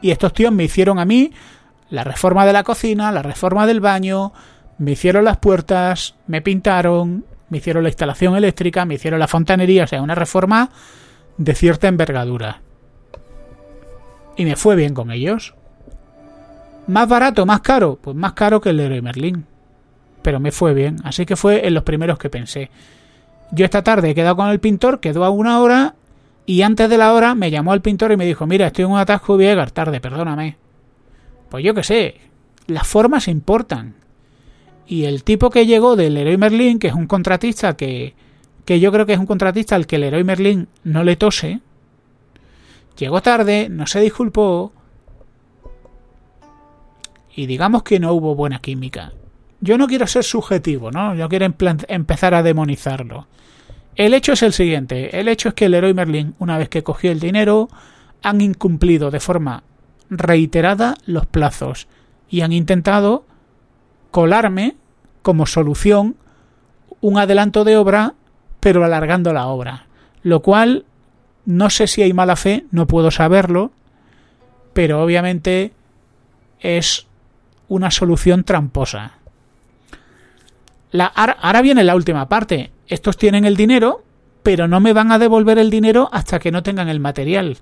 Y 0.00 0.10
estos 0.10 0.32
tíos 0.32 0.52
me 0.52 0.64
hicieron 0.64 0.98
a 0.98 1.04
mí 1.04 1.32
la 1.90 2.04
reforma 2.04 2.46
de 2.46 2.52
la 2.52 2.64
cocina, 2.64 3.12
la 3.12 3.22
reforma 3.22 3.66
del 3.66 3.80
baño, 3.80 4.32
me 4.78 4.92
hicieron 4.92 5.24
las 5.24 5.38
puertas, 5.38 6.16
me 6.26 6.42
pintaron, 6.42 7.24
me 7.48 7.58
hicieron 7.58 7.82
la 7.82 7.88
instalación 7.88 8.36
eléctrica, 8.36 8.84
me 8.84 8.94
hicieron 8.94 9.20
la 9.20 9.28
fontanería, 9.28 9.84
o 9.84 9.86
sea, 9.86 10.02
una 10.02 10.14
reforma 10.14 10.70
de 11.38 11.54
cierta 11.54 11.88
envergadura. 11.88 12.60
Y 14.36 14.44
me 14.44 14.56
fue 14.56 14.76
bien 14.76 14.94
con 14.94 15.10
ellos. 15.10 15.54
¿Más 16.86 17.08
barato, 17.08 17.46
más 17.46 17.60
caro? 17.60 17.98
Pues 18.00 18.16
más 18.16 18.34
caro 18.34 18.60
que 18.60 18.70
el 18.70 18.76
Leroy 18.76 19.00
Merlin. 19.00 19.46
Pero 20.22 20.40
me 20.40 20.52
fue 20.52 20.74
bien, 20.74 20.96
así 21.04 21.24
que 21.24 21.36
fue 21.36 21.66
en 21.66 21.74
los 21.74 21.84
primeros 21.84 22.18
que 22.18 22.30
pensé. 22.30 22.70
Yo 23.52 23.64
esta 23.64 23.82
tarde 23.82 24.10
he 24.10 24.14
quedado 24.14 24.36
con 24.36 24.48
el 24.48 24.60
pintor, 24.60 25.00
quedó 25.00 25.24
a 25.24 25.30
una 25.30 25.60
hora, 25.60 25.94
y 26.46 26.62
antes 26.62 26.88
de 26.88 26.98
la 26.98 27.12
hora 27.12 27.34
me 27.34 27.50
llamó 27.50 27.74
el 27.74 27.80
pintor 27.80 28.12
y 28.12 28.16
me 28.16 28.26
dijo, 28.26 28.46
mira, 28.46 28.68
estoy 28.68 28.84
en 28.84 28.92
un 28.92 28.98
atasco 28.98 29.34
y 29.34 29.36
voy 29.36 29.46
a 29.46 29.50
llegar 29.50 29.70
tarde, 29.72 30.00
perdóname. 30.00 30.56
Pues 31.48 31.64
yo 31.64 31.74
qué 31.74 31.82
sé, 31.82 32.16
las 32.66 32.86
formas 32.86 33.28
importan. 33.28 33.94
Y 34.86 35.04
el 35.04 35.24
tipo 35.24 35.50
que 35.50 35.66
llegó 35.66 35.96
del 35.96 36.14
Leroy 36.14 36.36
Merlin, 36.36 36.78
que 36.78 36.88
es 36.88 36.94
un 36.94 37.06
contratista 37.06 37.76
que, 37.76 38.14
que 38.64 38.78
yo 38.78 38.92
creo 38.92 39.06
que 39.06 39.14
es 39.14 39.18
un 39.18 39.26
contratista 39.26 39.74
al 39.74 39.86
que 39.86 39.96
el 39.96 40.02
Leroy 40.02 40.22
Merlin 40.22 40.68
no 40.84 41.02
le 41.02 41.16
tose, 41.16 41.60
llegó 42.96 43.20
tarde, 43.20 43.68
no 43.68 43.86
se 43.86 44.00
disculpó 44.00 44.72
y 47.34 47.46
digamos 47.46 47.82
que 47.82 48.00
no 48.00 48.12
hubo 48.12 48.34
buena 48.34 48.60
química. 48.60 49.12
Yo 49.60 49.78
no 49.78 49.86
quiero 49.86 50.06
ser 50.06 50.24
subjetivo, 50.24 50.90
¿no? 50.90 51.14
Yo 51.14 51.28
quiero 51.28 51.46
empezar 51.46 52.34
a 52.34 52.42
demonizarlo. 52.42 53.26
El 53.94 54.12
hecho 54.12 54.32
es 54.32 54.42
el 54.42 54.52
siguiente. 54.52 55.18
El 55.18 55.28
hecho 55.28 55.48
es 55.48 55.54
que 55.54 55.66
el 55.66 55.72
Leroy 55.72 55.94
Merlin, 55.94 56.34
una 56.38 56.58
vez 56.58 56.68
que 56.68 56.82
cogió 56.82 57.10
el 57.10 57.20
dinero, 57.20 57.68
han 58.22 58.40
incumplido 58.40 59.10
de 59.10 59.20
forma 59.20 59.62
reiterada 60.10 60.96
los 61.06 61.26
plazos 61.26 61.88
y 62.28 62.42
han 62.42 62.52
intentado 62.52 63.24
colarme 64.10 64.76
como 65.22 65.46
solución 65.46 66.16
un 67.00 67.18
adelanto 67.18 67.64
de 67.64 67.76
obra, 67.76 68.14
pero 68.60 68.84
alargando 68.84 69.32
la 69.32 69.46
obra. 69.46 69.86
Lo 70.22 70.42
cual 70.42 70.84
no 71.44 71.70
sé 71.70 71.86
si 71.86 72.02
hay 72.02 72.12
mala 72.12 72.36
fe, 72.36 72.66
no 72.70 72.86
puedo 72.86 73.10
saberlo, 73.10 73.70
pero 74.72 75.02
obviamente 75.02 75.72
es 76.60 77.06
una 77.68 77.90
solución 77.90 78.44
tramposa. 78.44 79.12
Ahora 81.00 81.62
viene 81.62 81.84
la 81.84 81.94
última 81.94 82.28
parte. 82.28 82.70
Estos 82.86 83.16
tienen 83.16 83.44
el 83.44 83.56
dinero, 83.56 84.04
pero 84.42 84.68
no 84.68 84.80
me 84.80 84.92
van 84.92 85.12
a 85.12 85.18
devolver 85.18 85.58
el 85.58 85.70
dinero 85.70 86.08
hasta 86.12 86.38
que 86.38 86.52
no 86.52 86.62
tengan 86.62 86.88
el 86.88 87.00
material. 87.00 87.58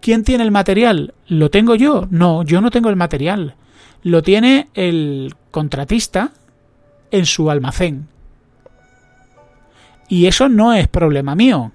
¿Quién 0.00 0.24
tiene 0.24 0.44
el 0.44 0.50
material? 0.50 1.14
¿Lo 1.26 1.50
tengo 1.50 1.74
yo? 1.74 2.06
No, 2.10 2.42
yo 2.42 2.60
no 2.60 2.70
tengo 2.70 2.88
el 2.88 2.96
material 2.96 3.54
lo 4.02 4.22
tiene 4.22 4.68
el 4.74 5.34
contratista 5.50 6.32
en 7.10 7.26
su 7.26 7.50
almacén. 7.50 8.08
Y 10.08 10.26
eso 10.26 10.48
no 10.48 10.72
es 10.72 10.88
problema 10.88 11.34
mío. 11.34 11.72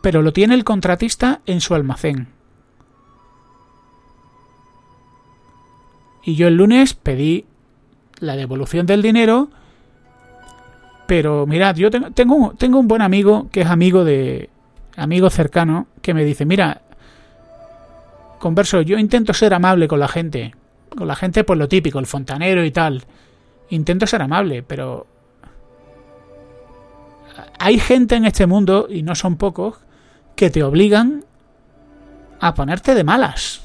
Pero 0.00 0.22
lo 0.22 0.32
tiene 0.32 0.54
el 0.54 0.64
contratista 0.64 1.40
en 1.46 1.60
su 1.60 1.74
almacén. 1.74 2.28
Y 6.24 6.34
yo 6.34 6.48
el 6.48 6.56
lunes 6.56 6.94
pedí 6.94 7.46
la 8.20 8.36
devolución 8.36 8.86
del 8.86 9.02
dinero. 9.02 9.48
Pero 11.06 11.46
mirad, 11.46 11.76
yo 11.76 11.90
tengo, 11.90 12.10
tengo, 12.10 12.54
tengo 12.58 12.78
un 12.78 12.88
buen 12.88 13.02
amigo 13.02 13.48
que 13.50 13.62
es 13.62 13.68
amigo 13.68 14.04
de. 14.04 14.50
amigo 14.96 15.30
cercano, 15.30 15.86
que 16.02 16.14
me 16.14 16.24
dice, 16.24 16.44
mira, 16.44 16.82
converso, 18.38 18.82
yo 18.82 18.98
intento 18.98 19.32
ser 19.32 19.54
amable 19.54 19.88
con 19.88 20.00
la 20.00 20.08
gente. 20.08 20.54
Con 20.96 21.08
la 21.08 21.16
gente, 21.16 21.44
pues 21.44 21.58
lo 21.58 21.68
típico, 21.68 21.98
el 21.98 22.06
fontanero 22.06 22.64
y 22.64 22.70
tal. 22.70 23.04
Intento 23.70 24.06
ser 24.06 24.22
amable, 24.22 24.62
pero. 24.62 25.06
Hay 27.58 27.78
gente 27.78 28.16
en 28.16 28.24
este 28.24 28.46
mundo, 28.46 28.86
y 28.90 29.02
no 29.02 29.14
son 29.14 29.36
pocos, 29.36 29.78
que 30.36 30.50
te 30.50 30.62
obligan 30.62 31.24
a 32.40 32.54
ponerte 32.54 32.94
de 32.94 33.04
malas. 33.04 33.62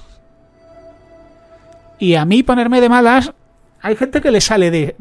Y 1.99 2.15
a 2.15 2.25
mí 2.25 2.43
ponerme 2.43 2.81
de 2.81 2.89
malas, 2.89 3.33
hay 3.81 3.95
gente 3.95 4.21
que 4.21 4.31
le 4.31 4.41
sale 4.41 4.71
de... 4.71 4.95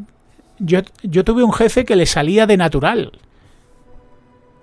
Yo, 0.58 0.80
yo 1.02 1.24
tuve 1.24 1.42
un 1.42 1.52
jefe 1.52 1.84
que 1.84 1.96
le 1.96 2.06
salía 2.06 2.46
de 2.46 2.56
natural. 2.56 3.12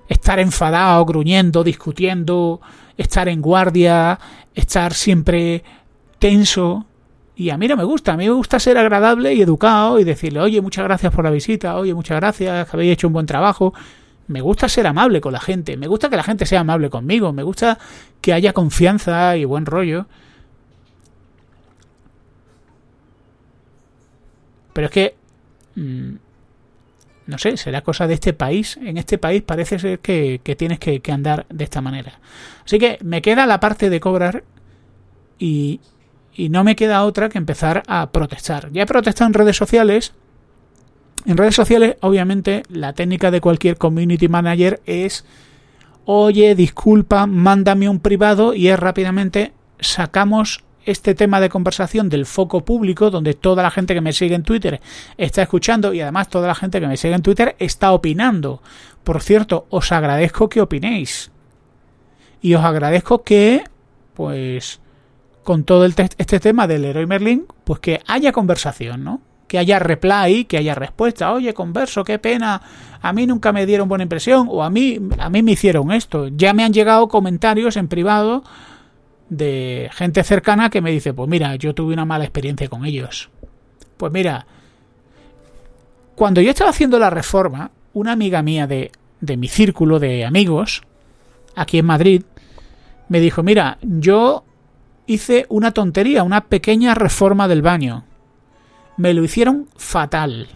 Estar 0.07 0.39
enfadado, 0.39 1.05
gruñendo, 1.05 1.63
discutiendo, 1.63 2.61
estar 2.97 3.27
en 3.27 3.41
guardia, 3.41 4.19
estar 4.55 4.93
siempre 4.93 5.63
tenso. 6.19 6.85
Y 7.35 7.49
a 7.49 7.57
mí 7.57 7.67
no 7.67 7.77
me 7.77 7.85
gusta, 7.85 8.13
a 8.13 8.17
mí 8.17 8.25
me 8.25 8.33
gusta 8.33 8.59
ser 8.59 8.77
agradable 8.77 9.33
y 9.33 9.41
educado 9.41 9.99
y 9.99 10.03
decirle, 10.03 10.41
oye, 10.41 10.61
muchas 10.61 10.83
gracias 10.83 11.13
por 11.13 11.23
la 11.23 11.31
visita, 11.31 11.77
oye, 11.77 11.93
muchas 11.93 12.19
gracias, 12.19 12.69
que 12.69 12.75
habéis 12.75 12.93
hecho 12.93 13.07
un 13.07 13.13
buen 13.13 13.25
trabajo. 13.25 13.73
Me 14.27 14.41
gusta 14.41 14.67
ser 14.67 14.85
amable 14.85 15.21
con 15.21 15.31
la 15.31 15.39
gente, 15.39 15.77
me 15.77 15.87
gusta 15.87 16.09
que 16.09 16.17
la 16.17 16.23
gente 16.23 16.45
sea 16.45 16.59
amable 16.59 16.89
conmigo, 16.89 17.31
me 17.31 17.43
gusta 17.43 17.79
que 18.21 18.33
haya 18.33 18.51
confianza 18.51 19.37
y 19.37 19.45
buen 19.45 19.65
rollo. 19.65 20.05
Pero 24.79 24.87
es 24.87 24.93
que... 24.93 25.15
Mm, 25.75 26.15
no 27.27 27.37
sé, 27.37 27.57
será 27.57 27.81
cosa 27.81 28.07
de 28.07 28.13
este 28.13 28.31
país. 28.31 28.79
En 28.81 28.97
este 28.97 29.17
país 29.17 29.41
parece 29.41 29.77
ser 29.77 29.99
que, 29.99 30.39
tienes 30.57 30.79
que, 30.79 31.01
andar 31.11 31.45
de 31.49 31.65
esta 31.65 31.81
manera. 31.81 32.17
Así 32.63 32.79
que 32.79 32.97
me 33.03 33.21
queda 33.21 33.45
la 33.45 33.59
parte 33.59 33.89
de 33.89 33.99
cobrar 33.99 34.45
y, 35.37 35.81
y 36.33 36.47
no 36.47 36.63
me 36.63 36.77
queda 36.77 37.03
otra 37.03 37.27
que 37.27 37.37
empezar 37.37 37.83
a 37.87 38.09
protestar. 38.13 38.71
Ya 38.71 38.83
he 38.83 38.85
protestado 38.85 39.27
en 39.27 39.33
redes 39.33 39.57
sociales. 39.57 40.13
En 41.25 41.35
redes 41.35 41.55
sociales, 41.55 41.97
obviamente, 41.99 42.63
la 42.69 42.93
técnica 42.93 43.31
de 43.31 43.41
cualquier 43.41 43.75
community 43.75 44.29
manager 44.29 44.79
es, 44.85 45.25
oye, 46.05 46.55
disculpa, 46.55 47.25
mándame 47.25 47.89
un 47.89 47.99
privado 47.99 48.53
y 48.53 48.69
es 48.69 48.79
rápidamente 48.79 49.51
sacamos 49.81 50.63
este 50.85 51.15
tema 51.15 51.39
de 51.39 51.49
conversación 51.49 52.09
del 52.09 52.25
foco 52.25 52.63
público, 52.65 53.09
donde 53.09 53.33
toda 53.33 53.63
la 53.63 53.71
gente 53.71 53.93
que 53.93 54.01
me 54.01 54.13
sigue 54.13 54.35
en 54.35 54.43
Twitter 54.43 54.81
está 55.17 55.41
escuchando 55.41 55.93
y 55.93 56.01
además 56.01 56.29
toda 56.29 56.47
la 56.47 56.55
gente 56.55 56.79
que 56.79 56.87
me 56.87 56.97
sigue 56.97 57.15
en 57.15 57.21
Twitter 57.21 57.55
está 57.59 57.91
opinando. 57.91 58.61
Por 59.03 59.21
cierto, 59.21 59.65
os 59.69 59.91
agradezco 59.91 60.49
que 60.49 60.61
opinéis. 60.61 61.31
Y 62.41 62.53
os 62.53 62.63
agradezco 62.63 63.23
que, 63.23 63.63
pues, 64.13 64.79
con 65.43 65.63
todo 65.63 65.85
el 65.85 65.93
este 66.17 66.39
tema 66.39 66.67
del 66.67 66.85
héroe 66.85 67.07
Merlin, 67.07 67.45
pues 67.63 67.79
que 67.79 68.01
haya 68.07 68.31
conversación, 68.31 69.03
¿no? 69.03 69.21
Que 69.47 69.57
haya 69.57 69.79
reply, 69.79 70.45
que 70.45 70.57
haya 70.57 70.75
respuesta. 70.75 71.33
Oye, 71.33 71.53
converso, 71.53 72.03
qué 72.03 72.19
pena. 72.19 72.61
A 73.01 73.13
mí 73.13 73.25
nunca 73.25 73.51
me 73.51 73.65
dieron 73.65 73.89
buena 73.89 74.03
impresión. 74.03 74.47
O 74.49 74.63
a 74.63 74.69
mí, 74.69 74.99
a 75.17 75.29
mí 75.29 75.41
me 75.41 75.53
hicieron 75.53 75.91
esto. 75.91 76.27
Ya 76.27 76.53
me 76.53 76.63
han 76.63 76.71
llegado 76.71 77.07
comentarios 77.07 77.75
en 77.77 77.87
privado 77.87 78.43
de 79.29 79.89
gente 79.93 80.23
cercana 80.23 80.69
que 80.69 80.81
me 80.81 80.91
dice, 80.91 81.13
pues 81.13 81.29
mira, 81.29 81.55
yo 81.55 81.73
tuve 81.73 81.93
una 81.93 82.05
mala 82.05 82.25
experiencia 82.25 82.67
con 82.67 82.85
ellos. 82.85 83.29
Pues 83.97 84.11
mira, 84.11 84.45
cuando 86.15 86.41
yo 86.41 86.49
estaba 86.49 86.71
haciendo 86.71 86.99
la 86.99 87.09
reforma, 87.09 87.71
una 87.93 88.11
amiga 88.11 88.41
mía 88.41 88.67
de, 88.67 88.91
de 89.21 89.37
mi 89.37 89.47
círculo 89.47 89.99
de 89.99 90.25
amigos, 90.25 90.81
aquí 91.55 91.79
en 91.79 91.85
Madrid, 91.85 92.23
me 93.07 93.19
dijo, 93.19 93.43
mira, 93.43 93.77
yo 93.81 94.43
hice 95.05 95.45
una 95.49 95.71
tontería, 95.71 96.23
una 96.23 96.45
pequeña 96.45 96.93
reforma 96.93 97.47
del 97.47 97.61
baño. 97.61 98.05
Me 98.97 99.13
lo 99.13 99.23
hicieron 99.23 99.67
fatal. 99.75 100.47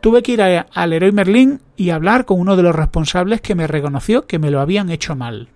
Tuve 0.00 0.22
que 0.22 0.32
ir 0.32 0.42
al 0.42 0.92
Héroe 0.92 1.12
Merlín 1.12 1.60
y 1.76 1.90
hablar 1.90 2.24
con 2.24 2.40
uno 2.40 2.56
de 2.56 2.62
los 2.62 2.74
responsables 2.74 3.40
que 3.40 3.54
me 3.54 3.66
reconoció 3.66 4.26
que 4.26 4.38
me 4.38 4.50
lo 4.50 4.60
habían 4.60 4.90
hecho 4.90 5.16
mal. 5.16 5.48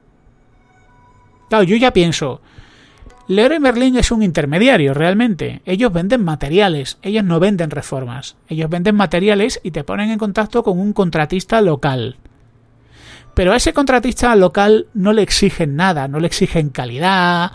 Claro, 1.50 1.64
yo 1.64 1.76
ya 1.76 1.92
pienso, 1.92 2.40
Leroy 3.26 3.58
Merlin 3.58 3.96
es 3.96 4.12
un 4.12 4.22
intermediario, 4.22 4.94
realmente. 4.94 5.62
Ellos 5.64 5.92
venden 5.92 6.24
materiales, 6.24 6.98
ellos 7.02 7.24
no 7.24 7.40
venden 7.40 7.70
reformas. 7.70 8.36
Ellos 8.48 8.70
venden 8.70 8.94
materiales 8.94 9.60
y 9.64 9.72
te 9.72 9.82
ponen 9.82 10.10
en 10.10 10.18
contacto 10.18 10.62
con 10.62 10.78
un 10.78 10.92
contratista 10.92 11.60
local. 11.60 12.18
Pero 13.34 13.52
a 13.52 13.56
ese 13.56 13.72
contratista 13.72 14.34
local 14.36 14.86
no 14.94 15.12
le 15.12 15.22
exigen 15.22 15.74
nada, 15.74 16.06
no 16.06 16.20
le 16.20 16.28
exigen 16.28 16.70
calidad, 16.70 17.50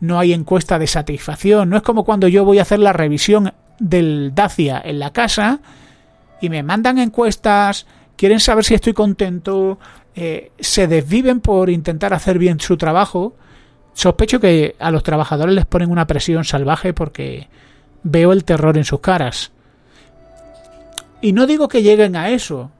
no 0.00 0.18
hay 0.18 0.34
encuesta 0.34 0.78
de 0.78 0.86
satisfacción. 0.86 1.70
No 1.70 1.78
es 1.78 1.82
como 1.82 2.04
cuando 2.04 2.28
yo 2.28 2.44
voy 2.44 2.58
a 2.58 2.62
hacer 2.62 2.80
la 2.80 2.92
revisión 2.92 3.54
del 3.78 4.32
Dacia 4.34 4.80
en 4.84 4.98
la 4.98 5.14
casa 5.14 5.60
y 6.42 6.50
me 6.50 6.62
mandan 6.62 6.98
encuestas, 6.98 7.86
quieren 8.16 8.40
saber 8.40 8.64
si 8.64 8.74
estoy 8.74 8.92
contento, 8.92 9.78
eh, 10.20 10.50
se 10.58 10.88
desviven 10.88 11.38
por 11.38 11.70
intentar 11.70 12.12
hacer 12.12 12.40
bien 12.40 12.58
su 12.58 12.76
trabajo. 12.76 13.36
Sospecho 13.94 14.40
que 14.40 14.74
a 14.80 14.90
los 14.90 15.04
trabajadores 15.04 15.54
les 15.54 15.64
ponen 15.64 15.92
una 15.92 16.08
presión 16.08 16.42
salvaje 16.42 16.92
porque 16.92 17.46
veo 18.02 18.32
el 18.32 18.42
terror 18.42 18.76
en 18.76 18.84
sus 18.84 18.98
caras. 18.98 19.52
Y 21.22 21.32
no 21.32 21.46
digo 21.46 21.68
que 21.68 21.84
lleguen 21.84 22.16
a 22.16 22.30
eso, 22.30 22.72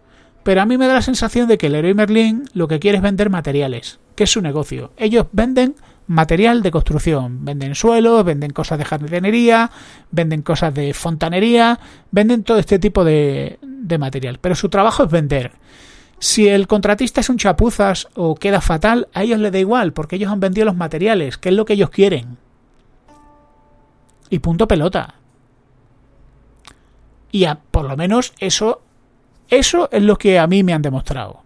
pero 0.43 0.63
a 0.63 0.67
mí 0.67 0.77
me 0.77 0.89
da 0.89 0.95
la 0.95 1.03
sensación 1.03 1.47
de 1.47 1.59
que 1.59 1.69
el 1.69 1.77
héroe 1.77 1.95
Merlin 1.95 2.43
lo 2.55 2.67
que 2.67 2.81
quiere 2.81 2.97
es 2.97 3.03
vender 3.05 3.31
materiales, 3.31 4.01
que 4.17 4.25
es 4.25 4.31
su 4.31 4.43
negocio. 4.43 4.91
Ellos 4.97 5.27
venden 5.31 5.77
material 6.09 6.61
de 6.61 6.73
construcción, 6.73 7.45
venden 7.45 7.77
suelos, 7.77 8.25
venden 8.25 8.51
cosas 8.51 8.79
de 8.79 8.85
jardinería, 8.85 9.71
venden 10.11 10.43
cosas 10.43 10.75
de 10.75 10.93
fontanería, 10.93 11.79
venden 12.11 12.43
todo 12.43 12.59
este 12.59 12.81
tipo 12.81 13.05
de, 13.05 13.61
de 13.63 13.99
material, 13.99 14.41
pero 14.41 14.57
su 14.57 14.69
trabajo 14.69 15.05
es 15.05 15.11
vender. 15.13 15.53
Si 16.21 16.49
el 16.49 16.67
contratista 16.67 17.21
es 17.21 17.29
un 17.29 17.39
chapuzas 17.39 18.09
o 18.15 18.35
queda 18.35 18.61
fatal, 18.61 19.09
a 19.15 19.23
ellos 19.23 19.39
les 19.39 19.53
da 19.53 19.59
igual, 19.59 19.93
porque 19.93 20.17
ellos 20.17 20.33
han 20.33 20.41
vendido 20.41 20.65
los 20.65 20.77
materiales, 20.77 21.39
que 21.39 21.51
es 21.51 21.55
lo 21.55 21.65
que 21.65 21.75
ellos 21.75 21.91
quieren. 21.91 22.39
Y 24.31 24.41
punto 24.41 24.67
pelota. 24.67 25.15
Y 27.31 27.47
por 27.71 27.85
lo 27.85 27.97
menos 27.97 28.33
eso, 28.39 28.83
eso 29.49 29.89
es 29.93 30.03
lo 30.03 30.17
que 30.17 30.39
a 30.39 30.47
mí 30.47 30.63
me 30.63 30.73
han 30.73 30.83
demostrado. 30.83 31.43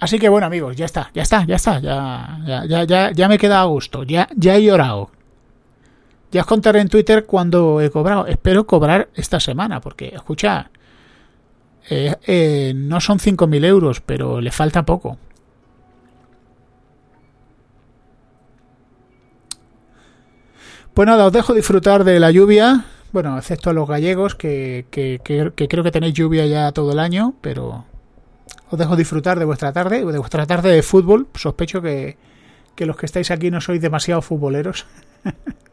Así 0.00 0.18
que 0.18 0.28
bueno 0.28 0.46
amigos, 0.46 0.76
ya 0.76 0.84
está, 0.84 1.10
ya 1.14 1.22
está, 1.22 1.46
ya 1.46 1.56
está, 1.56 1.78
ya, 1.78 2.40
ya, 2.66 2.84
ya, 2.84 3.12
ya, 3.12 3.28
me 3.28 3.36
he 3.36 3.38
quedado 3.38 3.68
a 3.68 3.70
gusto, 3.72 4.02
ya, 4.02 4.28
ya 4.36 4.56
he 4.56 4.62
llorado. 4.62 5.10
Ya 6.34 6.40
os 6.40 6.48
contaré 6.48 6.80
en 6.80 6.88
Twitter 6.88 7.26
cuando 7.26 7.80
he 7.80 7.90
cobrado. 7.90 8.26
Espero 8.26 8.66
cobrar 8.66 9.08
esta 9.14 9.38
semana, 9.38 9.80
porque, 9.80 10.08
escucha, 10.08 10.68
eh, 11.88 12.16
eh, 12.26 12.72
no 12.74 13.00
son 13.00 13.20
5.000 13.20 13.64
euros, 13.64 14.00
pero 14.00 14.40
le 14.40 14.50
falta 14.50 14.84
poco. 14.84 15.16
Pues 20.92 21.06
nada, 21.06 21.24
os 21.26 21.32
dejo 21.32 21.54
disfrutar 21.54 22.02
de 22.02 22.18
la 22.18 22.32
lluvia. 22.32 22.84
Bueno, 23.12 23.38
excepto 23.38 23.70
a 23.70 23.72
los 23.72 23.88
gallegos, 23.88 24.34
que, 24.34 24.86
que, 24.90 25.20
creo 25.22 25.84
que 25.84 25.92
tenéis 25.92 26.14
lluvia 26.14 26.46
ya 26.46 26.72
todo 26.72 26.90
el 26.90 26.98
año, 26.98 27.34
pero 27.42 27.84
os 28.70 28.76
dejo 28.76 28.96
disfrutar 28.96 29.38
de 29.38 29.44
vuestra 29.44 29.72
tarde, 29.72 30.04
de 30.04 30.18
vuestra 30.18 30.46
tarde 30.46 30.72
de 30.72 30.82
fútbol. 30.82 31.28
Sospecho 31.36 31.80
que, 31.80 32.16
que 32.74 32.86
los 32.86 32.96
que 32.96 33.06
estáis 33.06 33.30
aquí 33.30 33.52
no 33.52 33.60
sois 33.60 33.80
demasiado 33.80 34.20
futboleros. 34.20 34.84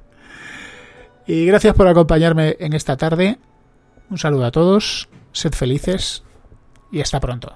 Y 1.27 1.45
gracias 1.45 1.75
por 1.75 1.87
acompañarme 1.87 2.55
en 2.59 2.73
esta 2.73 2.97
tarde. 2.97 3.37
Un 4.09 4.17
saludo 4.17 4.45
a 4.45 4.51
todos, 4.51 5.07
sed 5.31 5.53
felices 5.53 6.23
y 6.91 7.01
hasta 7.01 7.19
pronto. 7.19 7.55